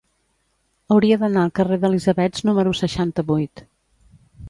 Hauria 0.95 1.19
d'anar 1.25 1.43
al 1.45 1.53
carrer 1.61 1.79
d'Elisabets 1.85 2.49
número 2.51 2.77
seixanta-vuit. 2.83 3.69